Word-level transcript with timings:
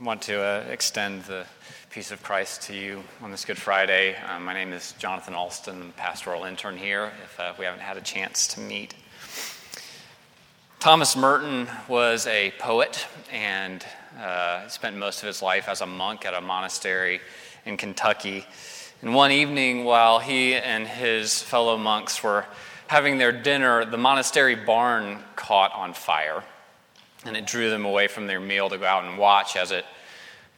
want 0.00 0.22
to 0.22 0.40
uh, 0.40 0.64
extend 0.70 1.24
the 1.24 1.44
peace 1.90 2.10
of 2.10 2.22
Christ 2.22 2.62
to 2.62 2.74
you 2.74 3.02
on 3.20 3.30
this 3.30 3.44
Good 3.44 3.58
Friday. 3.58 4.16
Um, 4.16 4.44
my 4.44 4.54
name 4.54 4.72
is 4.72 4.92
Jonathan 4.98 5.34
Alston, 5.34 5.92
pastoral 5.96 6.44
intern 6.44 6.76
here, 6.76 7.12
if 7.24 7.40
uh, 7.40 7.52
we 7.58 7.64
haven't 7.64 7.80
had 7.80 7.96
a 7.96 8.00
chance 8.00 8.46
to 8.48 8.60
meet. 8.60 8.94
Thomas 10.78 11.16
Merton 11.16 11.68
was 11.88 12.26
a 12.26 12.52
poet 12.58 13.06
and 13.30 13.84
uh, 14.18 14.66
spent 14.68 14.96
most 14.96 15.22
of 15.22 15.26
his 15.26 15.42
life 15.42 15.68
as 15.68 15.80
a 15.80 15.86
monk 15.86 16.24
at 16.24 16.34
a 16.34 16.40
monastery 16.40 17.20
in 17.64 17.76
Kentucky. 17.76 18.46
And 19.02 19.14
one 19.14 19.32
evening, 19.32 19.84
while 19.84 20.20
he 20.20 20.54
and 20.54 20.86
his 20.86 21.42
fellow 21.42 21.76
monks 21.76 22.22
were 22.22 22.46
having 22.86 23.18
their 23.18 23.32
dinner, 23.32 23.84
the 23.84 23.98
monastery 23.98 24.54
barn 24.54 25.18
caught 25.34 25.72
on 25.74 25.92
fire 25.92 26.42
and 27.26 27.36
it 27.36 27.46
drew 27.46 27.70
them 27.70 27.84
away 27.84 28.08
from 28.08 28.26
their 28.26 28.40
meal 28.40 28.68
to 28.68 28.78
go 28.78 28.84
out 28.84 29.04
and 29.04 29.18
watch 29.18 29.56
as 29.56 29.70
it 29.70 29.84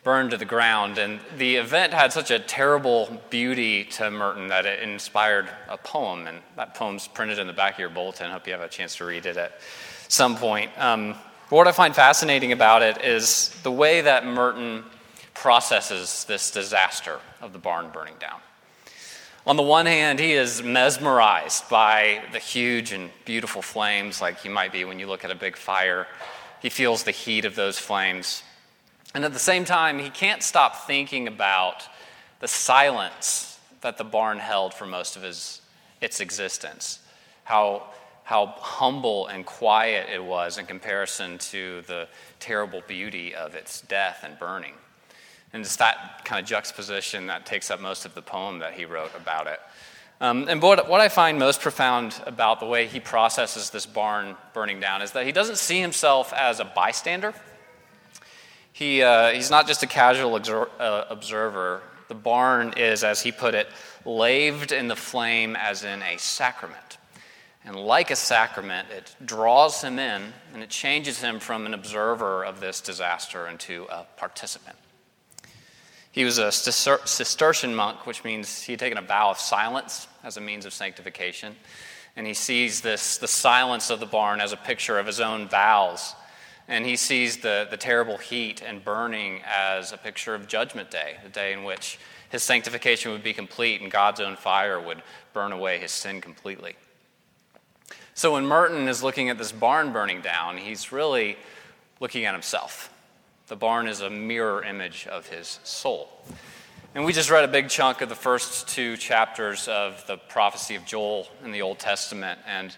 burned 0.05 0.31
to 0.31 0.37
the 0.37 0.45
ground. 0.45 0.99
And 0.99 1.21
the 1.37 1.57
event 1.57 1.93
had 1.93 2.13
such 2.13 2.31
a 2.31 2.39
terrible 2.39 3.21
beauty 3.31 3.85
to 3.85 4.11
Merton 4.11 4.49
that 4.49 4.65
it 4.65 4.83
inspired 4.83 5.49
a 5.69 5.77
poem, 5.77 6.27
and 6.27 6.39
that 6.57 6.75
poem's 6.75 7.09
printed 7.09 7.39
in 7.39 7.47
the 7.47 7.53
back 7.53 7.75
of 7.75 7.79
your 7.81 7.91
bulletin. 7.91 8.27
I 8.27 8.33
hope 8.33 8.47
you 8.47 8.53
have 8.53 8.63
a 8.63 8.69
chance 8.69 8.97
to 8.97 9.05
read 9.05 9.27
it 9.27 9.37
at 9.37 9.61
some 10.09 10.37
point. 10.37 10.71
Um, 10.79 11.15
what 11.51 11.67
I 11.67 11.73
find 11.73 11.95
fascinating 11.95 12.53
about 12.53 12.83
it 12.83 13.05
is 13.05 13.51
the 13.63 13.73
way 13.73 14.03
that 14.03 14.27
Merton 14.27 14.85
processes 15.35 16.25
this 16.25 16.51
disaster 16.51 17.21
of 17.41 17.53
the 17.53 17.59
barn 17.59 17.91
burning 17.91 18.15
down. 18.21 18.41
On 19.47 19.57
the 19.57 19.63
one 19.63 19.87
hand, 19.87 20.19
he 20.19 20.33
is 20.33 20.63
mesmerized 20.63 21.71
by 21.71 22.23
the 22.33 22.39
huge 22.39 22.93
and 22.93 23.11
beautiful 23.25 23.63
flames, 23.63 24.21
like 24.21 24.45
you 24.45 24.51
might 24.51 24.73
be 24.73 24.85
when 24.85 24.99
you 24.99 25.07
look 25.07 25.25
at 25.25 25.31
a 25.31 25.35
big 25.35 25.57
fire 25.57 26.07
he 26.61 26.69
feels 26.69 27.05
the 27.05 27.11
heat 27.11 27.45
of 27.45 27.55
those 27.55 27.79
flames. 27.79 28.43
And 29.15 29.25
at 29.25 29.33
the 29.33 29.39
same 29.39 29.65
time, 29.65 29.99
he 29.99 30.11
can't 30.11 30.43
stop 30.43 30.87
thinking 30.87 31.29
about 31.29 31.85
the 32.41 32.49
silence 32.49 33.59
that 33.81 33.97
the 33.97 34.05
barn 34.05 34.39
held 34.39 34.75
for 34.75 34.87
most 34.87 35.17
of 35.17 35.23
his, 35.23 35.61
its 36.01 36.21
existence. 36.21 37.01
How, 37.45 37.85
how 38.25 38.47
humble 38.59 39.29
and 39.29 39.47
quiet 39.47 40.09
it 40.13 40.23
was 40.23 40.59
in 40.59 40.67
comparison 40.67 41.39
to 41.39 41.83
the 41.83 42.09
terrible 42.41 42.83
beauty 42.87 43.35
of 43.35 43.55
its 43.55 43.81
death 43.83 44.21
and 44.25 44.39
burning. 44.39 44.75
And 45.53 45.63
it's 45.63 45.77
that 45.77 46.25
kind 46.25 46.43
of 46.43 46.47
juxtaposition 46.47 47.27
that 47.29 47.47
takes 47.47 47.71
up 47.71 47.81
most 47.81 48.05
of 48.05 48.15
the 48.15 48.23
poem 48.23 48.59
that 48.59 48.75
he 48.75 48.85
wrote 48.85 49.15
about 49.17 49.47
it. 49.47 49.61
Um, 50.21 50.49
and 50.49 50.61
what, 50.61 50.89
what 50.89 51.01
I 51.01 51.09
find 51.09 51.39
most 51.39 51.61
profound 51.61 52.21
about 52.27 52.59
the 52.59 52.67
way 52.67 52.87
he 52.87 52.99
processes 52.99 53.71
this 53.71 53.87
barn 53.87 54.37
burning 54.53 54.81
down 54.81 55.01
is 55.01 55.13
that 55.13 55.27
he 55.27 55.33
doesn't 55.33 55.59
see 55.59 55.81
himself 55.81 56.33
as 56.33 56.59
a 56.59 56.65
bystander. 56.65 57.35
He, 58.73 59.03
uh, 59.03 59.31
he's 59.31 59.51
not 59.51 59.69
just 59.69 59.83
a 59.83 59.87
casual 59.87 60.39
exor- 60.39 60.71
uh, 60.81 61.05
observer. 61.09 61.83
The 62.09 62.15
barn 62.15 62.75
is, 62.77 63.05
as 63.05 63.23
he 63.23 63.31
put 63.31 63.55
it, 63.55 63.69
laved 64.05 64.73
in 64.73 64.89
the 64.89 64.97
flame 64.97 65.55
as 65.55 65.85
in 65.85 66.03
a 66.03 66.17
sacrament. 66.19 66.99
And 67.65 67.77
like 67.77 68.11
a 68.11 68.17
sacrament, 68.17 68.89
it 68.91 69.15
draws 69.25 69.83
him 69.83 69.99
in 69.99 70.33
and 70.53 70.63
it 70.63 70.71
changes 70.71 71.21
him 71.21 71.39
from 71.39 71.67
an 71.67 71.75
observer 71.75 72.45
of 72.45 72.61
this 72.61 72.81
disaster 72.81 73.47
into 73.47 73.87
a 73.91 74.05
participant. 74.17 74.77
He 76.11 76.25
was 76.25 76.39
a 76.39 76.51
Cistercian 76.51 77.75
monk, 77.75 78.07
which 78.07 78.25
means 78.25 78.63
he 78.63 78.73
had 78.73 78.81
taken 78.81 78.99
a 78.99 79.03
vow 79.03 79.31
of 79.31 79.39
silence 79.39 80.09
as 80.25 80.37
a 80.37 80.41
means 80.41 80.65
of 80.65 80.73
sanctification. 80.73 81.55
And 82.17 82.27
he 82.27 82.35
sees 82.35 82.81
this, 82.81 83.19
the 83.19 83.29
silence 83.29 83.91
of 83.91 84.01
the 84.01 84.07
barn 84.07 84.41
as 84.41 84.53
a 84.53 84.57
picture 84.57 84.99
of 84.99 85.07
his 85.07 85.21
own 85.21 85.49
vows. 85.49 86.15
And 86.67 86.85
he 86.85 86.97
sees 86.97 87.39
the, 87.39 87.67
the 87.71 87.77
terrible 87.77 88.19
heat 88.19 88.63
and 88.63 88.85
burning 88.85 89.43
as 89.47 89.93
a 89.93 89.97
picture 89.97 90.35
of 90.35 90.49
Judgment 90.49 90.91
Day, 90.91 91.17
the 91.23 91.29
day 91.29 91.53
in 91.53 91.63
which 91.63 91.99
his 92.31 92.43
sanctification 92.43 93.13
would 93.13 93.23
be 93.23 93.33
complete 93.33 93.81
and 93.81 93.91
God's 93.91 94.21
own 94.21 94.37
fire 94.37 94.81
would 94.81 95.03
burn 95.33 95.53
away 95.53 95.79
his 95.79 95.93
sin 95.93 96.21
completely. 96.21 96.77
So 98.15 98.33
when 98.33 98.45
Merton 98.45 98.89
is 98.89 99.03
looking 99.03 99.31
at 99.31 99.39
this 99.39 99.53
barn 99.53 99.93
burning 99.93 100.21
down, 100.21 100.57
he's 100.57 100.91
really 100.91 101.37
looking 102.01 102.25
at 102.25 102.35
himself. 102.35 102.93
The 103.49 103.57
barn 103.57 103.89
is 103.89 104.03
a 104.03 104.11
mirror 104.11 104.63
image 104.63 105.07
of 105.07 105.27
his 105.27 105.59
soul. 105.65 106.11
And 106.95 107.07
we 107.07 107.15
just 107.15 107.31
read 107.31 107.45
a 107.45 107.49
big 107.49 107.71
chunk 107.71 108.03
of 108.03 108.11
the 108.11 108.15
first 108.15 108.69
two 108.69 108.99
chapters 108.99 109.69
of 109.69 110.07
the 110.07 110.19
prophecy 110.19 110.75
of 110.75 110.85
Joel 110.85 111.27
in 111.43 111.51
the 111.53 111.63
Old 111.63 111.79
Testament. 111.79 112.39
And 112.47 112.77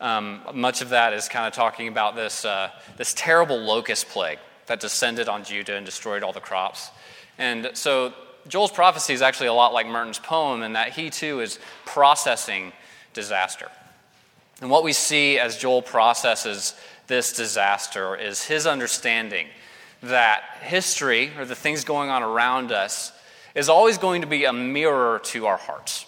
um, 0.00 0.42
much 0.54 0.80
of 0.80 0.90
that 0.90 1.12
is 1.12 1.28
kind 1.28 1.48
of 1.48 1.52
talking 1.52 1.88
about 1.88 2.14
this, 2.14 2.44
uh, 2.44 2.70
this 2.96 3.14
terrible 3.14 3.58
locust 3.58 4.10
plague 4.10 4.38
that 4.66 4.78
descended 4.78 5.28
on 5.28 5.42
Judah 5.42 5.74
and 5.74 5.84
destroyed 5.84 6.22
all 6.22 6.32
the 6.32 6.38
crops. 6.38 6.90
And 7.36 7.72
so 7.74 8.12
Joel's 8.46 8.70
prophecy 8.70 9.14
is 9.14 9.22
actually 9.22 9.48
a 9.48 9.52
lot 9.52 9.72
like 9.72 9.88
Merton's 9.88 10.20
poem 10.20 10.62
in 10.62 10.74
that 10.74 10.92
he 10.92 11.10
too 11.10 11.40
is 11.40 11.58
processing 11.84 12.72
disaster. 13.12 13.68
And 14.60 14.70
what 14.70 14.84
we 14.84 14.92
see 14.92 15.40
as 15.40 15.56
Joel 15.56 15.82
processes 15.82 16.76
this 17.08 17.32
disaster 17.32 18.14
is 18.14 18.44
his 18.44 18.68
understanding 18.68 19.48
that 20.02 20.42
history, 20.60 21.30
or 21.38 21.44
the 21.44 21.54
things 21.54 21.84
going 21.84 22.10
on 22.10 22.22
around 22.22 22.72
us, 22.72 23.12
is 23.54 23.68
always 23.68 23.98
going 23.98 24.22
to 24.22 24.26
be 24.26 24.44
a 24.44 24.52
mirror 24.52 25.20
to 25.24 25.46
our 25.46 25.56
hearts. 25.56 26.06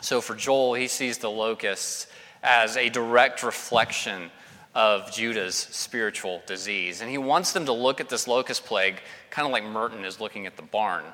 So 0.00 0.20
for 0.20 0.34
Joel, 0.34 0.74
he 0.74 0.88
sees 0.88 1.18
the 1.18 1.30
locusts 1.30 2.06
as 2.42 2.76
a 2.76 2.88
direct 2.88 3.42
reflection 3.42 4.30
of 4.74 5.12
Judah's 5.12 5.56
spiritual 5.56 6.42
disease. 6.46 7.00
And 7.00 7.10
he 7.10 7.18
wants 7.18 7.52
them 7.52 7.66
to 7.66 7.72
look 7.72 8.00
at 8.00 8.08
this 8.08 8.28
locust 8.28 8.64
plague 8.64 9.00
kind 9.30 9.46
of 9.46 9.52
like 9.52 9.64
Merton 9.64 10.04
is 10.04 10.20
looking 10.20 10.46
at 10.46 10.56
the 10.56 10.62
barn, 10.62 11.04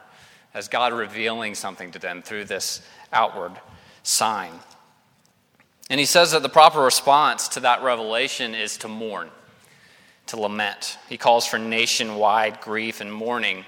as 0.55 0.69
God 0.69 0.93
revealing 0.93 1.55
something 1.55 1.91
to 1.93 1.99
them 1.99 2.23
through 2.23 2.45
this 2.45 2.83
outward 3.13 3.53
sign. 4.03 4.53
And 5.89 6.01
he 6.01 6.07
says 6.07 6.33
that 6.33 6.43
the 6.43 6.49
proper 6.49 6.81
response 6.81 7.49
to 7.49 7.61
that 7.61 7.83
revelation 7.83 8.55
is 8.55 8.77
to 8.79 8.89
mourn 8.89 9.31
to 10.27 10.41
lament. 10.41 10.99
He 11.09 11.17
calls 11.17 11.47
for 11.47 11.59
nationwide 11.59 12.61
grief 12.61 13.01
and 13.01 13.13
mourning, 13.13 13.65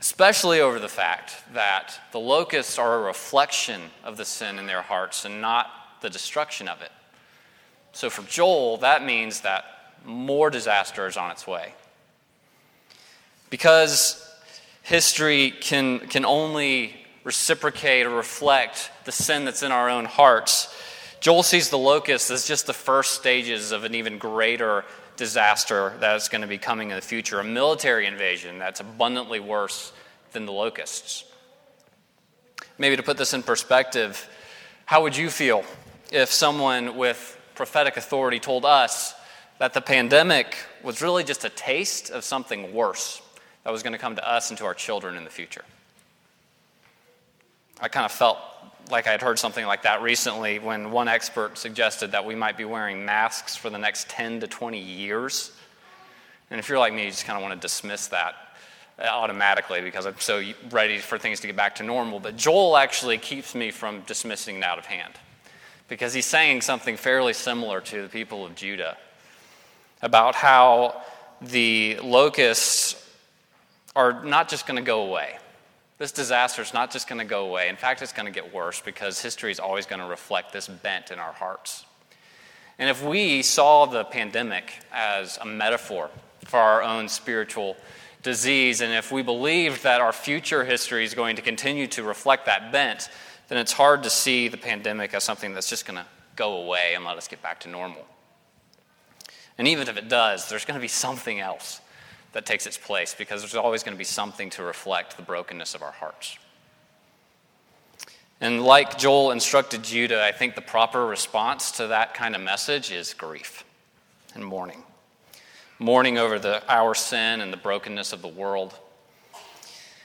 especially 0.00 0.60
over 0.60 0.78
the 0.78 0.88
fact 0.88 1.34
that 1.54 1.98
the 2.12 2.20
locusts 2.20 2.78
are 2.78 2.96
a 2.96 3.02
reflection 3.02 3.80
of 4.04 4.16
the 4.16 4.24
sin 4.24 4.58
in 4.58 4.66
their 4.66 4.82
hearts 4.82 5.24
and 5.24 5.40
not 5.40 5.70
the 6.00 6.10
destruction 6.10 6.68
of 6.68 6.82
it. 6.82 6.92
So 7.92 8.10
for 8.10 8.22
Joel, 8.22 8.78
that 8.78 9.04
means 9.04 9.40
that 9.40 9.64
more 10.04 10.50
disaster 10.50 11.06
is 11.06 11.16
on 11.16 11.30
its 11.30 11.46
way. 11.46 11.74
Because 13.50 14.26
history 14.82 15.50
can, 15.50 16.00
can 16.00 16.24
only 16.24 16.94
reciprocate 17.24 18.06
or 18.06 18.10
reflect 18.10 18.90
the 19.04 19.12
sin 19.12 19.44
that's 19.44 19.62
in 19.62 19.72
our 19.72 19.90
own 19.90 20.04
hearts, 20.04 20.74
Joel 21.20 21.42
sees 21.42 21.68
the 21.68 21.78
locusts 21.78 22.30
as 22.30 22.46
just 22.46 22.66
the 22.66 22.72
first 22.72 23.12
stages 23.12 23.72
of 23.72 23.84
an 23.84 23.94
even 23.94 24.16
greater 24.16 24.84
disaster 25.20 25.92
that's 26.00 26.30
going 26.30 26.40
to 26.40 26.48
be 26.48 26.56
coming 26.56 26.88
in 26.88 26.96
the 26.96 27.02
future 27.02 27.40
a 27.40 27.44
military 27.44 28.06
invasion 28.06 28.58
that's 28.58 28.80
abundantly 28.80 29.38
worse 29.38 29.92
than 30.32 30.46
the 30.46 30.52
locusts. 30.52 31.24
Maybe 32.78 32.96
to 32.96 33.02
put 33.02 33.18
this 33.18 33.34
in 33.34 33.42
perspective, 33.42 34.26
how 34.86 35.02
would 35.02 35.14
you 35.14 35.28
feel 35.28 35.62
if 36.10 36.32
someone 36.32 36.96
with 36.96 37.38
prophetic 37.54 37.98
authority 37.98 38.40
told 38.40 38.64
us 38.64 39.14
that 39.58 39.74
the 39.74 39.82
pandemic 39.82 40.56
was 40.82 41.02
really 41.02 41.22
just 41.22 41.44
a 41.44 41.50
taste 41.50 42.08
of 42.08 42.24
something 42.24 42.72
worse 42.72 43.20
that 43.64 43.70
was 43.70 43.82
going 43.82 43.92
to 43.92 43.98
come 43.98 44.16
to 44.16 44.26
us 44.26 44.48
and 44.48 44.56
to 44.56 44.64
our 44.64 44.72
children 44.72 45.18
in 45.18 45.24
the 45.24 45.30
future? 45.30 45.64
I 47.80 47.88
kind 47.88 48.04
of 48.04 48.12
felt 48.12 48.38
like 48.90 49.06
I 49.06 49.12
had 49.12 49.22
heard 49.22 49.38
something 49.38 49.64
like 49.64 49.82
that 49.84 50.02
recently 50.02 50.58
when 50.58 50.90
one 50.90 51.08
expert 51.08 51.56
suggested 51.56 52.12
that 52.12 52.24
we 52.26 52.34
might 52.34 52.56
be 52.56 52.64
wearing 52.64 53.04
masks 53.04 53.56
for 53.56 53.70
the 53.70 53.78
next 53.78 54.08
10 54.10 54.40
to 54.40 54.46
20 54.46 54.78
years. 54.78 55.52
And 56.50 56.58
if 56.58 56.68
you're 56.68 56.78
like 56.78 56.92
me, 56.92 57.04
you 57.04 57.10
just 57.10 57.24
kind 57.24 57.36
of 57.36 57.42
want 57.42 57.54
to 57.54 57.60
dismiss 57.60 58.08
that 58.08 58.34
uh, 58.98 59.04
automatically 59.04 59.80
because 59.80 60.06
I'm 60.06 60.18
so 60.18 60.42
ready 60.70 60.98
for 60.98 61.18
things 61.18 61.40
to 61.40 61.46
get 61.46 61.56
back 61.56 61.76
to 61.76 61.82
normal. 61.82 62.20
But 62.20 62.36
Joel 62.36 62.76
actually 62.76 63.16
keeps 63.16 63.54
me 63.54 63.70
from 63.70 64.00
dismissing 64.02 64.56
it 64.56 64.64
out 64.64 64.78
of 64.78 64.86
hand 64.86 65.14
because 65.88 66.12
he's 66.12 66.26
saying 66.26 66.60
something 66.60 66.96
fairly 66.96 67.32
similar 67.32 67.80
to 67.80 68.02
the 68.02 68.08
people 68.08 68.44
of 68.44 68.54
Judah 68.56 68.98
about 70.02 70.34
how 70.34 71.00
the 71.40 71.98
locusts 72.02 73.08
are 73.96 74.22
not 74.24 74.48
just 74.48 74.66
going 74.66 74.76
to 74.76 74.86
go 74.86 75.02
away. 75.02 75.38
This 76.00 76.12
disaster 76.12 76.62
is 76.62 76.72
not 76.72 76.90
just 76.90 77.08
going 77.08 77.18
to 77.18 77.26
go 77.26 77.44
away. 77.46 77.68
In 77.68 77.76
fact, 77.76 78.00
it's 78.00 78.14
going 78.14 78.24
to 78.24 78.32
get 78.32 78.54
worse 78.54 78.80
because 78.80 79.20
history 79.20 79.52
is 79.52 79.60
always 79.60 79.84
going 79.84 80.00
to 80.00 80.06
reflect 80.06 80.50
this 80.50 80.66
bent 80.66 81.10
in 81.10 81.18
our 81.18 81.34
hearts. 81.34 81.84
And 82.78 82.88
if 82.88 83.04
we 83.04 83.42
saw 83.42 83.84
the 83.84 84.04
pandemic 84.04 84.72
as 84.90 85.36
a 85.36 85.44
metaphor 85.44 86.08
for 86.46 86.58
our 86.58 86.82
own 86.82 87.10
spiritual 87.10 87.76
disease, 88.22 88.80
and 88.80 88.94
if 88.94 89.12
we 89.12 89.20
believed 89.20 89.82
that 89.82 90.00
our 90.00 90.14
future 90.14 90.64
history 90.64 91.04
is 91.04 91.12
going 91.12 91.36
to 91.36 91.42
continue 91.42 91.86
to 91.88 92.02
reflect 92.02 92.46
that 92.46 92.72
bent, 92.72 93.10
then 93.48 93.58
it's 93.58 93.72
hard 93.72 94.02
to 94.04 94.08
see 94.08 94.48
the 94.48 94.56
pandemic 94.56 95.12
as 95.12 95.22
something 95.22 95.52
that's 95.52 95.68
just 95.68 95.84
going 95.84 95.98
to 95.98 96.06
go 96.34 96.62
away 96.62 96.94
and 96.94 97.04
let 97.04 97.18
us 97.18 97.28
get 97.28 97.42
back 97.42 97.60
to 97.60 97.68
normal. 97.68 98.06
And 99.58 99.68
even 99.68 99.86
if 99.86 99.98
it 99.98 100.08
does, 100.08 100.48
there's 100.48 100.64
going 100.64 100.78
to 100.78 100.82
be 100.82 100.88
something 100.88 101.40
else 101.40 101.82
that 102.32 102.46
takes 102.46 102.66
its 102.66 102.78
place 102.78 103.14
because 103.14 103.42
there's 103.42 103.54
always 103.54 103.82
going 103.82 103.94
to 103.94 103.98
be 103.98 104.04
something 104.04 104.50
to 104.50 104.62
reflect 104.62 105.16
the 105.16 105.22
brokenness 105.22 105.74
of 105.74 105.82
our 105.82 105.92
hearts. 105.92 106.38
And 108.40 108.62
like 108.62 108.98
Joel 108.98 109.32
instructed 109.32 109.82
Judah, 109.82 110.24
I 110.24 110.32
think 110.32 110.54
the 110.54 110.62
proper 110.62 111.04
response 111.04 111.72
to 111.72 111.88
that 111.88 112.14
kind 112.14 112.34
of 112.34 112.40
message 112.40 112.90
is 112.90 113.12
grief 113.12 113.64
and 114.34 114.44
mourning. 114.44 114.82
Mourning 115.78 116.18
over 116.18 116.38
the, 116.38 116.62
our 116.72 116.94
sin 116.94 117.40
and 117.40 117.52
the 117.52 117.58
brokenness 117.58 118.12
of 118.12 118.22
the 118.22 118.28
world. 118.28 118.74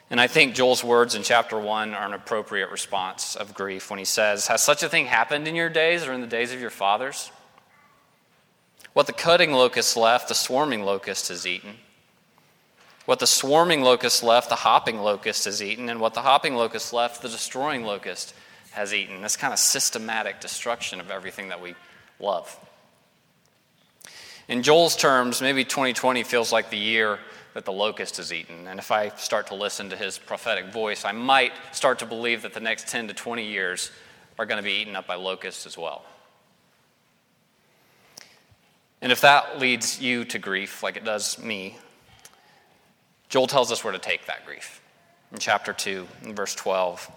And 0.10 0.20
I 0.20 0.28
think 0.28 0.54
Joel's 0.54 0.84
words 0.84 1.16
in 1.16 1.24
chapter 1.24 1.58
1 1.58 1.94
are 1.94 2.06
an 2.06 2.14
appropriate 2.14 2.70
response 2.70 3.36
of 3.36 3.54
grief 3.54 3.90
when 3.90 4.00
he 4.00 4.06
says, 4.06 4.48
Has 4.48 4.62
such 4.62 4.84
a 4.84 4.90
thing 4.90 5.06
happened 5.06 5.48
in 5.48 5.56
your 5.56 5.70
days 5.70 6.06
or 6.06 6.14
in 6.14 6.22
the 6.22 6.28
days 6.28 6.54
of 6.54 6.62
your 6.62 6.70
fathers? 6.70 7.32
What 8.94 9.08
the 9.08 9.14
cutting 9.14 9.52
locust 9.52 9.98
left, 9.98 10.28
the 10.28 10.36
swarming 10.36 10.84
locust 10.84 11.30
has 11.30 11.48
eaten. 11.48 11.76
What 13.06 13.20
the 13.20 13.28
swarming 13.28 13.82
locust 13.82 14.24
left, 14.24 14.50
the 14.50 14.56
hopping 14.56 15.00
locust 15.00 15.46
has 15.46 15.62
eaten. 15.62 15.90
And 15.90 16.00
what 16.00 16.14
the 16.14 16.22
hopping 16.22 16.56
locust 16.56 16.92
left, 16.92 17.22
the 17.22 17.30
destroying 17.30 17.84
locust 17.84 18.34
has 18.72 18.94
eaten. 18.94 19.22
This 19.22 19.38
kind 19.38 19.54
of 19.54 19.60
systematic 19.60 20.42
destruction 20.42 21.00
of 21.00 21.12
everything 21.12 21.50
that 21.50 21.62
we 21.62 21.76
love. 22.20 22.58
In 24.48 24.64
Joel's 24.64 24.96
terms, 24.96 25.42
maybe 25.42 25.64
2020 25.64 26.24
feels 26.24 26.52
like 26.52 26.70
the 26.70 26.78
year 26.78 27.20
that 27.54 27.66
the 27.66 27.72
locust 27.72 28.20
is 28.20 28.34
eaten. 28.34 28.68
And 28.68 28.80
if 28.80 28.92
I 28.92 29.10
start 29.10 29.48
to 29.48 29.56
listen 29.56 29.90
to 29.90 29.96
his 29.96 30.18
prophetic 30.18 30.74
voice, 30.74 31.06
I 31.06 31.14
might 31.14 31.54
start 31.72 32.00
to 32.00 32.06
believe 32.06 32.42
that 32.42 32.54
the 32.54 32.60
next 32.60 32.88
10 32.88 33.08
to 33.08 33.14
20 33.14 33.46
years 33.46 33.92
are 34.38 34.46
going 34.46 34.58
to 34.58 34.64
be 34.64 34.74
eaten 34.74 34.96
up 34.96 35.08
by 35.08 35.16
locusts 35.16 35.66
as 35.66 35.78
well. 35.78 36.04
And 39.02 39.12
if 39.12 39.22
that 39.22 39.60
leads 39.60 40.02
you 40.02 40.26
to 40.26 40.40
grief, 40.40 40.84
like 40.84 40.98
it 40.98 41.06
does 41.06 41.40
me, 41.40 41.78
Joel 43.36 43.48
tells 43.48 43.70
us 43.70 43.84
where 43.84 43.92
to 43.92 44.00
take 44.00 44.28
that 44.28 44.46
grief. 44.46 44.82
In 45.34 45.40
chapter 45.40 45.74
2, 45.74 46.08
in 46.24 46.36
verse 46.36 46.56
12. 46.56 47.12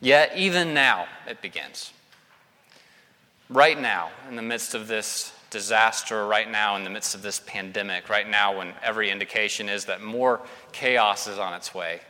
Yet, 0.00 0.32
even 0.36 0.74
now, 0.74 1.06
it 1.28 1.40
begins. 1.40 1.92
Right 3.48 3.80
now, 3.80 4.10
in 4.28 4.34
the 4.34 4.42
midst 4.42 4.74
of 4.74 4.88
this 4.88 5.32
disaster, 5.50 6.26
right 6.26 6.50
now, 6.50 6.74
in 6.74 6.82
the 6.82 6.90
midst 6.90 7.14
of 7.14 7.22
this 7.22 7.40
pandemic, 7.46 8.08
right 8.08 8.28
now, 8.28 8.58
when 8.58 8.72
every 8.82 9.08
indication 9.08 9.68
is 9.68 9.84
that 9.84 10.02
more 10.02 10.40
chaos 10.72 11.28
is 11.28 11.38
on 11.38 11.54
its 11.54 11.72
way. 11.72 12.00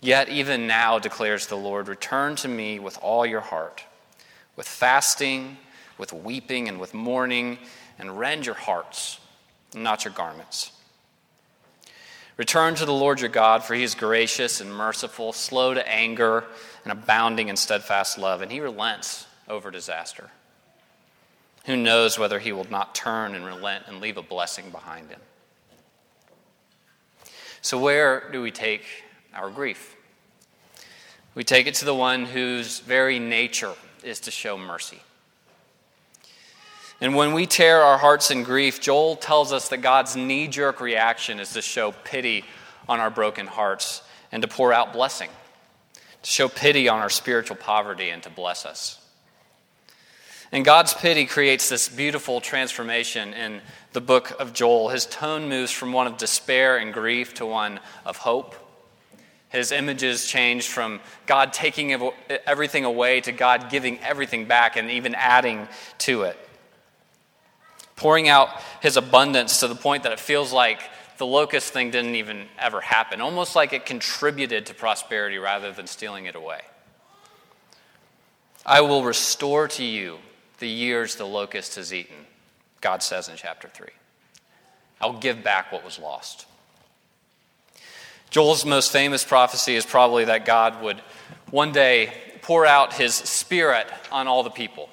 Yet, 0.00 0.28
even 0.28 0.68
now, 0.68 1.00
declares 1.00 1.48
the 1.48 1.56
Lord, 1.56 1.88
return 1.88 2.36
to 2.36 2.46
me 2.46 2.78
with 2.78 3.00
all 3.02 3.26
your 3.26 3.40
heart, 3.40 3.82
with 4.54 4.68
fasting, 4.68 5.56
with 5.98 6.12
weeping, 6.12 6.68
and 6.68 6.78
with 6.78 6.94
mourning, 6.94 7.58
and 7.98 8.16
rend 8.16 8.46
your 8.46 8.54
hearts, 8.54 9.18
not 9.74 10.04
your 10.04 10.14
garments. 10.14 10.70
Return 12.40 12.74
to 12.76 12.86
the 12.86 12.92
Lord 12.94 13.20
your 13.20 13.28
God, 13.28 13.64
for 13.64 13.74
he 13.74 13.82
is 13.82 13.94
gracious 13.94 14.62
and 14.62 14.74
merciful, 14.74 15.34
slow 15.34 15.74
to 15.74 15.86
anger, 15.86 16.46
and 16.84 16.90
abounding 16.90 17.48
in 17.48 17.56
steadfast 17.58 18.16
love, 18.16 18.40
and 18.40 18.50
he 18.50 18.60
relents 18.60 19.26
over 19.46 19.70
disaster. 19.70 20.30
Who 21.66 21.76
knows 21.76 22.18
whether 22.18 22.38
he 22.38 22.52
will 22.52 22.66
not 22.70 22.94
turn 22.94 23.34
and 23.34 23.44
relent 23.44 23.88
and 23.88 24.00
leave 24.00 24.16
a 24.16 24.22
blessing 24.22 24.70
behind 24.70 25.10
him? 25.10 25.20
So, 27.60 27.78
where 27.78 28.30
do 28.32 28.40
we 28.40 28.50
take 28.50 28.86
our 29.34 29.50
grief? 29.50 29.94
We 31.34 31.44
take 31.44 31.66
it 31.66 31.74
to 31.74 31.84
the 31.84 31.94
one 31.94 32.24
whose 32.24 32.80
very 32.80 33.18
nature 33.18 33.74
is 34.02 34.18
to 34.20 34.30
show 34.30 34.56
mercy. 34.56 35.02
And 37.00 37.14
when 37.14 37.32
we 37.32 37.46
tear 37.46 37.80
our 37.80 37.96
hearts 37.96 38.30
in 38.30 38.42
grief, 38.42 38.80
Joel 38.80 39.16
tells 39.16 39.52
us 39.52 39.70
that 39.70 39.78
God's 39.78 40.16
knee 40.16 40.48
jerk 40.48 40.80
reaction 40.80 41.40
is 41.40 41.54
to 41.54 41.62
show 41.62 41.92
pity 41.92 42.44
on 42.88 43.00
our 43.00 43.10
broken 43.10 43.46
hearts 43.46 44.02
and 44.30 44.42
to 44.42 44.48
pour 44.48 44.72
out 44.72 44.92
blessing, 44.92 45.30
to 45.94 46.30
show 46.30 46.48
pity 46.48 46.88
on 46.88 47.00
our 47.00 47.08
spiritual 47.08 47.56
poverty 47.56 48.10
and 48.10 48.22
to 48.24 48.30
bless 48.30 48.66
us. 48.66 48.98
And 50.52 50.64
God's 50.64 50.92
pity 50.92 51.24
creates 51.24 51.68
this 51.68 51.88
beautiful 51.88 52.40
transformation 52.40 53.32
in 53.32 53.62
the 53.92 54.00
book 54.00 54.32
of 54.38 54.52
Joel. 54.52 54.90
His 54.90 55.06
tone 55.06 55.48
moves 55.48 55.70
from 55.70 55.92
one 55.92 56.06
of 56.06 56.18
despair 56.18 56.76
and 56.76 56.92
grief 56.92 57.32
to 57.34 57.46
one 57.46 57.80
of 58.04 58.18
hope. 58.18 58.54
His 59.48 59.72
images 59.72 60.26
change 60.26 60.68
from 60.68 61.00
God 61.26 61.52
taking 61.52 62.10
everything 62.46 62.84
away 62.84 63.20
to 63.22 63.32
God 63.32 63.70
giving 63.70 63.98
everything 64.00 64.44
back 64.44 64.76
and 64.76 64.90
even 64.90 65.14
adding 65.14 65.66
to 65.98 66.22
it 66.22 66.36
pouring 68.00 68.28
out 68.28 68.48
his 68.80 68.96
abundance 68.96 69.60
to 69.60 69.68
the 69.68 69.74
point 69.74 70.04
that 70.04 70.12
it 70.12 70.18
feels 70.18 70.54
like 70.54 70.80
the 71.18 71.26
locust 71.26 71.74
thing 71.74 71.90
didn't 71.90 72.14
even 72.14 72.46
ever 72.58 72.80
happen, 72.80 73.20
almost 73.20 73.54
like 73.54 73.74
it 73.74 73.84
contributed 73.84 74.64
to 74.64 74.74
prosperity 74.74 75.36
rather 75.36 75.70
than 75.70 75.86
stealing 75.86 76.24
it 76.24 76.34
away. 76.34 76.62
I 78.64 78.80
will 78.80 79.04
restore 79.04 79.68
to 79.68 79.84
you 79.84 80.16
the 80.60 80.68
years 80.68 81.16
the 81.16 81.26
locust 81.26 81.74
has 81.74 81.92
eaten, 81.92 82.16
God 82.80 83.02
says 83.02 83.28
in 83.28 83.36
chapter 83.36 83.68
3. 83.68 83.88
I'll 85.02 85.18
give 85.18 85.44
back 85.44 85.70
what 85.70 85.84
was 85.84 85.98
lost. 85.98 86.46
Joel's 88.30 88.64
most 88.64 88.92
famous 88.92 89.24
prophecy 89.24 89.76
is 89.76 89.84
probably 89.84 90.24
that 90.24 90.46
God 90.46 90.82
would 90.82 91.02
one 91.50 91.72
day 91.72 92.14
pour 92.40 92.64
out 92.64 92.94
his 92.94 93.14
spirit 93.14 93.86
on 94.10 94.26
all 94.26 94.42
the 94.42 94.48
people 94.48 94.88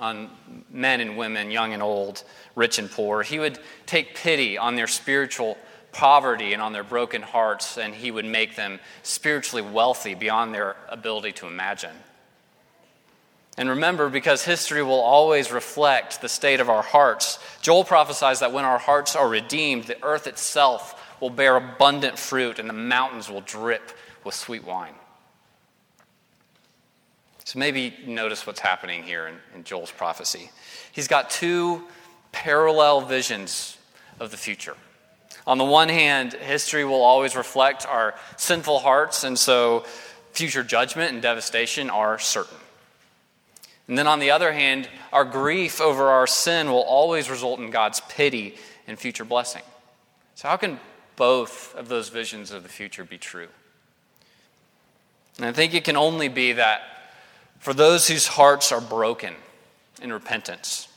on 0.00 0.30
men 0.70 1.00
and 1.00 1.16
women, 1.16 1.50
young 1.50 1.72
and 1.72 1.82
old, 1.82 2.22
rich 2.54 2.78
and 2.78 2.90
poor. 2.90 3.22
He 3.22 3.38
would 3.38 3.58
take 3.86 4.14
pity 4.14 4.58
on 4.58 4.76
their 4.76 4.86
spiritual 4.86 5.56
poverty 5.92 6.52
and 6.52 6.60
on 6.60 6.72
their 6.72 6.84
broken 6.84 7.22
hearts, 7.22 7.78
and 7.78 7.94
he 7.94 8.10
would 8.10 8.26
make 8.26 8.56
them 8.56 8.78
spiritually 9.02 9.62
wealthy 9.62 10.14
beyond 10.14 10.54
their 10.54 10.76
ability 10.88 11.32
to 11.32 11.46
imagine. 11.46 11.96
And 13.56 13.70
remember, 13.70 14.10
because 14.10 14.44
history 14.44 14.82
will 14.82 15.00
always 15.00 15.50
reflect 15.50 16.20
the 16.20 16.28
state 16.28 16.60
of 16.60 16.68
our 16.68 16.82
hearts, 16.82 17.38
Joel 17.62 17.84
prophesies 17.84 18.40
that 18.40 18.52
when 18.52 18.66
our 18.66 18.78
hearts 18.78 19.16
are 19.16 19.28
redeemed, 19.28 19.84
the 19.84 20.02
earth 20.04 20.26
itself 20.26 21.02
will 21.20 21.30
bear 21.30 21.56
abundant 21.56 22.18
fruit 22.18 22.58
and 22.58 22.68
the 22.68 22.74
mountains 22.74 23.30
will 23.30 23.40
drip 23.40 23.92
with 24.24 24.34
sweet 24.34 24.64
wine. 24.64 24.92
So 27.46 27.60
maybe 27.60 27.94
notice 28.04 28.44
what's 28.44 28.58
happening 28.58 29.04
here 29.04 29.28
in, 29.28 29.36
in 29.54 29.62
Joel's 29.62 29.92
prophecy. 29.92 30.50
He's 30.90 31.06
got 31.06 31.30
two 31.30 31.84
parallel 32.32 33.02
visions 33.02 33.78
of 34.18 34.32
the 34.32 34.36
future. 34.36 34.74
On 35.46 35.56
the 35.56 35.64
one 35.64 35.88
hand, 35.88 36.32
history 36.32 36.84
will 36.84 37.04
always 37.04 37.36
reflect 37.36 37.86
our 37.86 38.16
sinful 38.36 38.80
hearts, 38.80 39.22
and 39.22 39.38
so 39.38 39.84
future 40.32 40.64
judgment 40.64 41.12
and 41.12 41.22
devastation 41.22 41.88
are 41.88 42.18
certain. 42.18 42.58
And 43.86 43.96
then 43.96 44.08
on 44.08 44.18
the 44.18 44.32
other 44.32 44.52
hand, 44.52 44.88
our 45.12 45.24
grief 45.24 45.80
over 45.80 46.08
our 46.08 46.26
sin 46.26 46.68
will 46.72 46.82
always 46.82 47.30
result 47.30 47.60
in 47.60 47.70
God's 47.70 48.00
pity 48.08 48.56
and 48.88 48.98
future 48.98 49.24
blessing. 49.24 49.62
So, 50.34 50.48
how 50.48 50.56
can 50.56 50.80
both 51.14 51.76
of 51.76 51.88
those 51.88 52.08
visions 52.08 52.50
of 52.50 52.64
the 52.64 52.68
future 52.68 53.04
be 53.04 53.18
true? 53.18 53.46
And 55.36 55.46
I 55.46 55.52
think 55.52 55.74
it 55.74 55.84
can 55.84 55.96
only 55.96 56.26
be 56.26 56.54
that 56.54 56.95
for 57.58 57.74
those 57.74 58.08
whose 58.08 58.26
hearts 58.26 58.72
are 58.72 58.80
broken 58.80 59.34
in 60.00 60.12
repentance. 60.12 60.88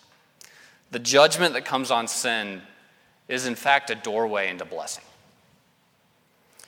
The 0.91 0.99
judgment 0.99 1.53
that 1.53 1.65
comes 1.65 1.91
on 1.91 2.07
sin 2.07 2.61
is, 3.27 3.45
in 3.45 3.55
fact, 3.55 3.89
a 3.89 3.95
doorway 3.95 4.49
into 4.49 4.65
blessing. 4.65 5.03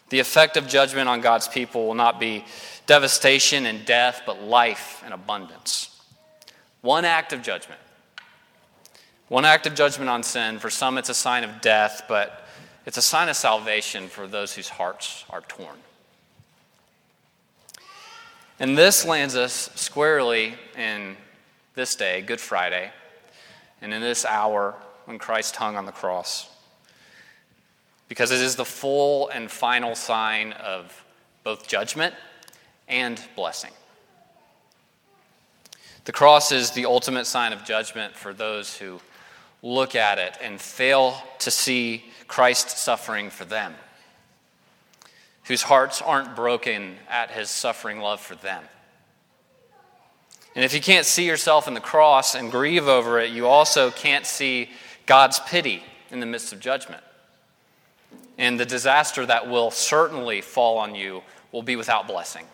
The 0.10 0.20
effect 0.20 0.58
of 0.58 0.68
judgment 0.68 1.10
on 1.10 1.22
God's 1.22 1.48
people 1.48 1.88
will 1.88 1.96
not 1.96 2.20
be 2.20 2.46
devastation 2.86 3.66
and 3.66 3.86
death, 3.86 4.24
but 4.26 4.42
life 4.42 5.02
and 5.06 5.14
abundance. 5.14 6.00
One 6.82 7.06
act 7.06 7.32
of 7.34 7.42
judgment. 7.42 7.80
One 9.30 9.46
act 9.46 9.66
of 9.66 9.76
judgment 9.76 10.10
on 10.10 10.24
sin. 10.24 10.60
For 10.60 10.70
some, 10.70 10.98
it's 10.98 11.10
a 11.10 11.14
sign 11.14 11.44
of 11.44 11.62
death, 11.62 12.04
but 12.10 12.46
it's 12.86 12.98
a 12.98 13.02
sign 13.02 13.30
of 13.30 13.36
salvation 13.36 14.08
for 14.08 14.28
those 14.28 14.54
whose 14.54 14.68
hearts 14.68 15.24
are 15.30 15.42
torn. 15.42 15.78
And 18.62 18.78
this 18.78 19.06
lands 19.06 19.36
us 19.36 19.72
squarely 19.74 20.54
in 20.78 21.18
this 21.74 21.96
day, 21.96 22.22
Good 22.22 22.40
Friday, 22.40 22.92
and 23.82 23.92
in 23.92 24.04
this 24.04 24.24
hour 24.24 24.76
when 25.06 25.18
Christ 25.18 25.56
hung 25.56 25.76
on 25.76 25.88
the 25.88 25.92
cross. 25.92 26.48
Because 28.08 28.30
it 28.30 28.40
is 28.40 28.56
the 28.56 28.64
full 28.64 29.30
and 29.30 29.50
final 29.50 29.96
sign 29.96 30.52
of 30.52 31.04
both 31.44 31.68
judgment 31.68 32.14
and 32.88 33.20
blessing. 33.36 33.72
The 36.06 36.12
cross 36.12 36.52
is 36.52 36.70
the 36.70 36.86
ultimate 36.86 37.26
sign 37.26 37.54
of 37.54 37.66
judgment 37.66 38.16
for 38.16 38.32
those 38.32 38.78
who 38.78 39.02
look 39.64 39.96
at 39.96 40.20
it 40.20 40.38
and 40.40 40.62
fail 40.62 41.16
to 41.40 41.50
see 41.50 42.06
Christ 42.28 42.70
suffering 42.70 43.32
for 43.32 43.44
them 43.44 43.74
whose 45.52 45.64
hearts 45.64 46.02
aren't 46.02 46.34
broken 46.34 46.96
at 47.10 47.30
his 47.30 47.50
suffering 47.50 48.00
love 48.00 48.22
for 48.22 48.36
them. 48.36 48.64
And 50.56 50.64
if 50.64 50.74
you 50.74 50.80
can't 50.80 51.06
see 51.06 51.28
yourself 51.28 51.68
in 51.68 51.74
the 51.74 51.82
cross 51.82 52.36
and 52.36 52.50
grieve 52.50 52.88
over 52.88 53.20
it, 53.20 53.32
you 53.32 53.48
also 53.48 53.92
can't 53.92 54.26
see 54.26 54.70
God's 55.06 55.42
pity 55.42 55.84
in 56.10 56.22
the 56.22 56.26
midst 56.26 56.54
of 56.54 56.62
judgment. 56.62 57.04
And 58.38 58.58
the 58.58 58.66
disaster 58.66 59.26
that 59.26 59.50
will 59.50 59.72
certainly 59.72 60.40
fall 60.40 60.78
on 60.78 60.96
you 60.96 61.22
will 61.52 61.64
be 61.64 61.76
without 61.76 62.08
blessing 62.08 62.46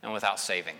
and 0.00 0.12
without 0.12 0.38
saving. 0.38 0.76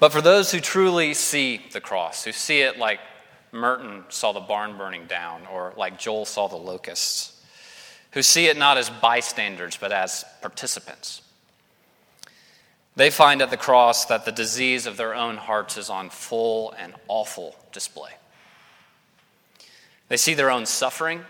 But 0.00 0.12
for 0.12 0.20
those 0.20 0.52
who 0.52 0.60
truly 0.60 1.14
see 1.14 1.62
the 1.72 1.80
cross, 1.80 2.24
who 2.24 2.32
see 2.32 2.60
it 2.60 2.78
like 2.78 3.00
Merton 3.52 4.04
saw 4.10 4.32
the 4.32 4.40
barn 4.40 4.76
burning 4.76 5.06
down, 5.06 5.46
or 5.50 5.72
like 5.78 5.98
Joel 5.98 6.26
saw 6.26 6.46
the 6.46 6.56
locusts, 6.56 7.37
who 8.12 8.22
see 8.22 8.46
it 8.46 8.56
not 8.56 8.78
as 8.78 8.90
bystanders, 8.90 9.76
but 9.76 9.92
as 9.92 10.24
participants, 10.40 11.22
they 12.96 13.10
find 13.10 13.42
at 13.42 13.50
the 13.50 13.56
cross 13.56 14.06
that 14.06 14.24
the 14.24 14.32
disease 14.32 14.86
of 14.86 14.96
their 14.96 15.14
own 15.14 15.36
hearts 15.36 15.76
is 15.76 15.88
on 15.88 16.10
full 16.10 16.74
and 16.78 16.94
awful 17.06 17.54
display. 17.70 18.10
They 20.08 20.16
see 20.16 20.34
their 20.34 20.50
own 20.50 20.66
suffering 20.66 21.24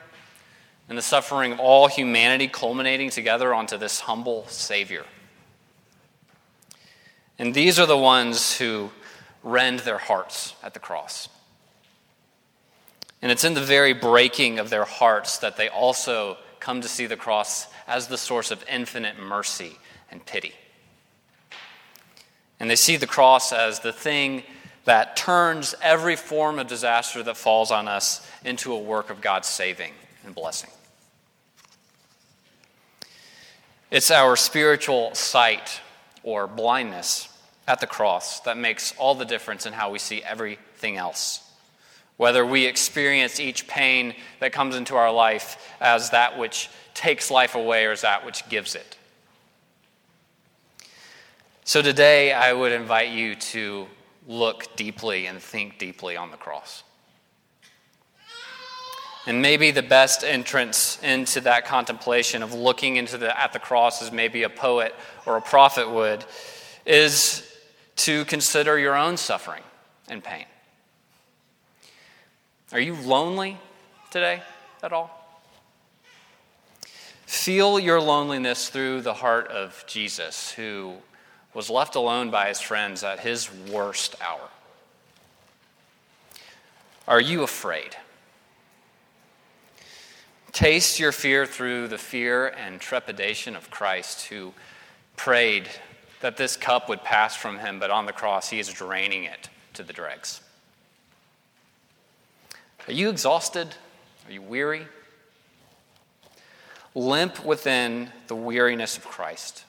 and 0.88 0.96
the 0.96 1.02
suffering 1.02 1.52
of 1.52 1.60
all 1.60 1.88
humanity 1.88 2.48
culminating 2.48 3.10
together 3.10 3.52
onto 3.52 3.76
this 3.76 4.00
humble 4.00 4.46
Savior. 4.46 5.04
And 7.38 7.52
these 7.52 7.78
are 7.78 7.86
the 7.86 7.98
ones 7.98 8.56
who 8.56 8.90
rend 9.42 9.80
their 9.80 9.98
hearts 9.98 10.54
at 10.62 10.74
the 10.74 10.80
cross. 10.80 11.28
And 13.20 13.30
it's 13.30 13.44
in 13.44 13.54
the 13.54 13.60
very 13.60 13.92
breaking 13.92 14.58
of 14.58 14.70
their 14.70 14.84
hearts 14.84 15.38
that 15.38 15.56
they 15.56 15.68
also 15.68 16.38
come 16.60 16.80
to 16.80 16.88
see 16.88 17.06
the 17.06 17.16
cross 17.16 17.66
as 17.86 18.08
the 18.08 18.18
source 18.18 18.50
of 18.50 18.64
infinite 18.70 19.18
mercy 19.18 19.78
and 20.10 20.24
pity. 20.24 20.54
And 22.60 22.70
they 22.70 22.76
see 22.76 22.96
the 22.96 23.06
cross 23.06 23.52
as 23.52 23.80
the 23.80 23.92
thing 23.92 24.42
that 24.84 25.16
turns 25.16 25.74
every 25.82 26.16
form 26.16 26.58
of 26.58 26.66
disaster 26.66 27.22
that 27.22 27.36
falls 27.36 27.70
on 27.70 27.88
us 27.88 28.26
into 28.44 28.72
a 28.72 28.78
work 28.78 29.10
of 29.10 29.20
God's 29.20 29.48
saving 29.48 29.92
and 30.24 30.34
blessing. 30.34 30.70
It's 33.90 34.10
our 34.10 34.36
spiritual 34.36 35.14
sight 35.14 35.80
or 36.22 36.46
blindness 36.46 37.28
at 37.66 37.80
the 37.80 37.86
cross 37.86 38.40
that 38.40 38.56
makes 38.56 38.94
all 38.98 39.14
the 39.14 39.24
difference 39.24 39.66
in 39.66 39.72
how 39.72 39.90
we 39.90 39.98
see 39.98 40.22
everything 40.22 40.96
else. 40.96 41.47
Whether 42.18 42.44
we 42.44 42.66
experience 42.66 43.40
each 43.40 43.66
pain 43.66 44.14
that 44.40 44.52
comes 44.52 44.76
into 44.76 44.96
our 44.96 45.10
life 45.10 45.74
as 45.80 46.10
that 46.10 46.38
which 46.38 46.68
takes 46.92 47.30
life 47.30 47.54
away 47.54 47.86
or 47.86 47.92
as 47.92 48.02
that 48.02 48.26
which 48.26 48.46
gives 48.50 48.74
it. 48.74 48.98
So 51.64 51.80
today, 51.80 52.32
I 52.32 52.52
would 52.52 52.72
invite 52.72 53.10
you 53.10 53.34
to 53.34 53.86
look 54.26 54.74
deeply 54.74 55.26
and 55.26 55.40
think 55.40 55.78
deeply 55.78 56.16
on 56.16 56.30
the 56.30 56.36
cross. 56.36 56.82
And 59.26 59.42
maybe 59.42 59.70
the 59.70 59.82
best 59.82 60.24
entrance 60.24 60.98
into 61.02 61.40
that 61.42 61.66
contemplation 61.66 62.42
of 62.42 62.54
looking 62.54 62.96
into 62.96 63.18
the, 63.18 63.38
at 63.38 63.52
the 63.52 63.58
cross 63.58 64.02
as 64.02 64.10
maybe 64.10 64.42
a 64.42 64.48
poet 64.48 64.94
or 65.26 65.36
a 65.36 65.42
prophet 65.42 65.90
would 65.90 66.24
is 66.86 67.44
to 67.96 68.24
consider 68.24 68.78
your 68.78 68.96
own 68.96 69.16
suffering 69.16 69.62
and 70.08 70.24
pain. 70.24 70.46
Are 72.70 72.80
you 72.80 72.94
lonely 72.94 73.56
today 74.10 74.42
at 74.82 74.92
all? 74.92 75.14
Feel 77.24 77.78
your 77.78 78.00
loneliness 78.00 78.68
through 78.68 79.00
the 79.00 79.14
heart 79.14 79.48
of 79.48 79.84
Jesus, 79.86 80.50
who 80.52 80.94
was 81.54 81.70
left 81.70 81.94
alone 81.94 82.30
by 82.30 82.48
his 82.48 82.60
friends 82.60 83.02
at 83.02 83.20
his 83.20 83.50
worst 83.70 84.16
hour. 84.20 84.50
Are 87.06 87.20
you 87.20 87.42
afraid? 87.42 87.96
Taste 90.52 90.98
your 90.98 91.12
fear 91.12 91.46
through 91.46 91.88
the 91.88 91.96
fear 91.96 92.48
and 92.48 92.80
trepidation 92.80 93.56
of 93.56 93.70
Christ, 93.70 94.26
who 94.26 94.52
prayed 95.16 95.68
that 96.20 96.36
this 96.36 96.54
cup 96.54 96.88
would 96.90 97.02
pass 97.02 97.34
from 97.34 97.60
him, 97.60 97.78
but 97.78 97.90
on 97.90 98.04
the 98.04 98.12
cross, 98.12 98.50
he 98.50 98.58
is 98.58 98.70
draining 98.70 99.24
it 99.24 99.48
to 99.72 99.82
the 99.82 99.92
dregs. 99.94 100.42
Are 102.88 102.92
you 102.92 103.08
exhausted? 103.08 103.68
Are 104.26 104.32
you 104.32 104.42
weary? 104.42 104.86
Limp 106.94 107.44
within 107.44 108.10
the 108.26 108.34
weariness 108.34 108.96
of 108.96 109.04
Christ 109.06 109.64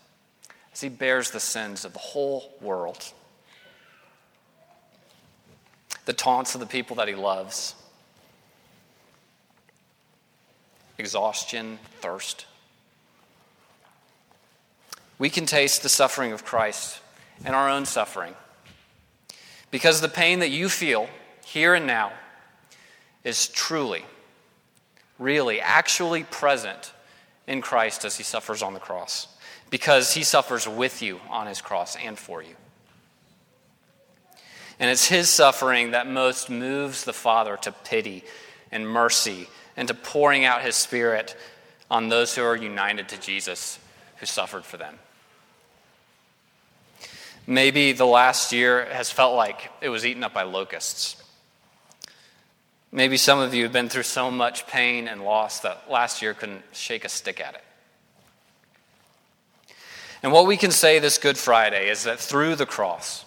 as 0.74 0.82
he 0.82 0.90
bears 0.90 1.30
the 1.30 1.40
sins 1.40 1.86
of 1.86 1.94
the 1.94 2.00
whole 2.00 2.52
world, 2.62 3.14
the 6.06 6.14
taunts 6.14 6.56
of 6.56 6.62
the 6.62 6.66
people 6.66 6.96
that 6.96 7.08
he 7.08 7.14
loves, 7.14 7.76
exhaustion, 10.98 11.78
thirst 12.02 12.46
we 15.20 15.30
can 15.30 15.46
taste 15.46 15.84
the 15.84 15.90
suffering 15.90 16.32
of 16.32 16.44
Christ 16.44 17.02
and 17.46 17.54
our 17.54 17.70
own 17.70 17.86
suffering. 17.86 18.34
Because 19.70 20.02
the 20.02 20.10
pain 20.10 20.40
that 20.40 20.50
you 20.50 20.70
feel 20.70 21.10
here 21.46 21.76
and 21.76 21.86
now 21.86 22.14
is 23.24 23.48
truly, 23.48 24.04
really, 25.18 25.62
actually 25.62 26.24
present 26.24 26.94
in 27.48 27.62
Christ 27.62 28.06
as 28.06 28.18
he 28.18 28.24
suffers 28.24 28.62
on 28.62 28.74
the 28.74 28.80
cross. 28.80 29.28
Because 29.70 30.14
he 30.14 30.24
suffers 30.24 30.68
with 30.68 31.02
you 31.02 31.20
on 31.30 31.48
his 31.48 31.62
cross 31.62 31.96
and 31.96 32.18
for 32.18 32.42
you. 32.42 32.56
And 34.80 34.90
it's 34.90 35.08
his 35.08 35.30
suffering 35.30 35.92
that 35.92 36.08
most 36.08 36.50
moves 36.50 37.04
the 37.04 37.14
Father 37.14 37.58
to 37.58 37.72
pity 37.72 38.24
and 38.72 38.88
mercy 38.88 39.48
and 39.76 39.88
to 39.88 39.94
pouring 39.94 40.46
out 40.46 40.62
his 40.62 40.76
Spirit 40.76 41.36
on 41.92 42.10
those 42.10 42.36
who 42.36 42.44
are 42.44 42.56
united 42.56 43.10
to 43.10 43.20
Jesus 43.20 43.80
who 44.18 44.26
suffered 44.26 44.64
for 44.64 44.78
them. 44.78 44.96
Maybe 47.46 47.94
the 47.94 48.06
last 48.06 48.54
year 48.54 48.86
has 48.86 49.10
felt 49.10 49.36
like 49.36 49.72
it 49.82 49.90
was 49.90 50.06
eaten 50.06 50.24
up 50.24 50.34
by 50.34 50.44
locusts. 50.44 51.22
Maybe 52.92 53.18
some 53.18 53.40
of 53.40 53.54
you 53.54 53.64
have 53.64 53.74
been 53.74 53.90
through 53.90 54.04
so 54.04 54.32
much 54.32 54.66
pain 54.66 55.08
and 55.08 55.24
loss 55.24 55.60
that 55.60 55.90
last 55.92 56.22
year 56.22 56.34
couldn't 56.34 56.64
shake 56.72 57.06
a 57.06 57.10
stick 57.10 57.40
at 57.40 57.56
it. 57.56 57.64
And 60.24 60.32
what 60.32 60.48
we 60.48 60.58
can 60.58 60.72
say 60.72 61.00
this 61.00 61.18
Good 61.18 61.38
Friday 61.38 61.90
is 61.90 62.04
that 62.04 62.20
through 62.20 62.56
the 62.56 62.66
cross, 62.66 63.26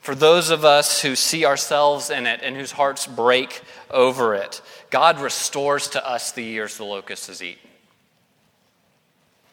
for 0.00 0.14
those 0.14 0.50
of 0.50 0.64
us 0.64 1.02
who 1.02 1.16
see 1.16 1.44
ourselves 1.44 2.10
in 2.10 2.26
it 2.26 2.40
and 2.42 2.56
whose 2.56 2.72
hearts 2.72 3.06
break 3.06 3.62
over 3.90 4.34
it, 4.34 4.60
God 4.90 5.18
restores 5.18 5.88
to 5.88 6.06
us 6.06 6.32
the 6.32 6.44
years 6.44 6.76
the 6.76 6.84
locust 6.84 7.26
has 7.26 7.42
eaten. 7.42 7.68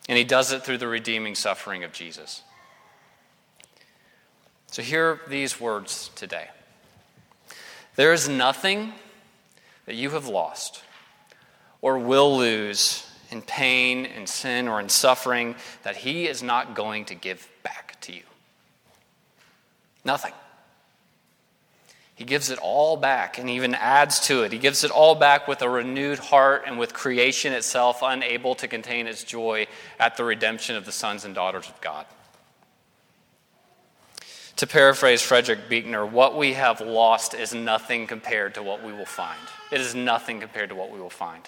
And 0.10 0.18
He 0.18 0.24
does 0.24 0.51
it 0.51 0.63
through 0.63 0.77
the 0.77 0.88
redeeming 0.88 1.36
suffering 1.36 1.84
of 1.84 1.92
Jesus. 1.92 2.44
So 4.72 4.82
hear 4.82 5.22
these 5.27 5.60
words 5.60 6.12
today. 6.16 6.48
There 7.96 8.13
is 8.13 8.30
nothing 8.30 8.94
that 9.88 9.96
you 9.96 10.12
have 10.12 10.27
lost 10.27 10.84
or 11.82 11.98
will 11.98 12.38
lose 12.38 13.10
in 13.32 13.41
pain, 13.41 14.06
in 14.06 14.27
sin, 14.27 14.67
or 14.67 14.79
in 14.79 14.89
suffering 14.89 15.56
that 15.84 15.98
He 15.98 16.27
is 16.27 16.44
not 16.44 16.75
going 16.75 17.06
to 17.06 17.15
give 17.15 17.48
back 17.63 18.00
to 18.01 18.13
you. 18.13 18.24
Nothing. 20.06 20.34
He 22.15 22.24
gives 22.24 22.50
it 22.50 22.58
all 22.60 22.98
back 22.98 23.38
and 23.38 23.50
even 23.50 23.75
adds 23.75 24.22
to 24.22 24.44
it. 24.44 24.51
He 24.51 24.58
gives 24.58 24.84
it 24.84 24.89
all 24.89 25.13
back 25.13 25.48
with 25.48 25.62
a 25.62 25.70
renewed 25.70 26.17
heart 26.17 26.63
and 26.65 26.79
with 26.79 26.94
creation 26.94 27.53
itself 27.53 28.00
unable 28.01 28.56
to 28.56 28.67
contain 28.67 29.06
its 29.06 29.24
joy 29.24 29.67
at 30.00 30.17
the 30.17 30.24
redemption 30.24 30.75
of 30.75 30.86
the 30.86 30.91
sons 30.91 31.25
and 31.25 31.36
daughters 31.36 31.67
of 31.70 31.79
God. 31.79 32.06
To 34.58 34.66
paraphrase 34.66 35.22
Frederick 35.22 35.70
Buechner, 35.70 36.04
what 36.04 36.36
we 36.36 36.54
have 36.54 36.82
lost 36.82 37.36
is 37.36 37.54
nothing 37.54 38.08
compared 38.08 38.56
to 38.56 38.64
what 38.64 38.84
we 38.84 38.92
will 38.92 39.06
find. 39.06 39.40
It 39.72 39.80
is 39.80 39.94
nothing 39.94 40.40
compared 40.40 40.70
to 40.70 40.76
what 40.76 40.92
we 40.92 41.00
will 41.00 41.12
find. 41.12 41.48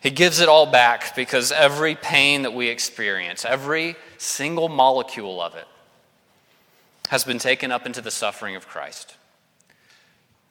He 0.00 0.10
gives 0.10 0.40
it 0.40 0.48
all 0.48 0.64
back 0.64 1.14
because 1.14 1.52
every 1.52 1.94
pain 1.94 2.42
that 2.42 2.54
we 2.54 2.68
experience, 2.68 3.44
every 3.44 3.96
single 4.16 4.70
molecule 4.70 5.42
of 5.42 5.54
it, 5.56 5.68
has 7.10 7.22
been 7.22 7.38
taken 7.38 7.70
up 7.70 7.84
into 7.84 8.00
the 8.00 8.10
suffering 8.10 8.56
of 8.56 8.66
Christ. 8.66 9.16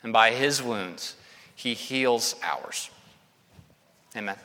And 0.03 0.13
by 0.13 0.31
his 0.31 0.61
wounds, 0.61 1.15
he 1.55 1.73
heals 1.73 2.35
ours. 2.43 2.91
Amen. 4.15 4.37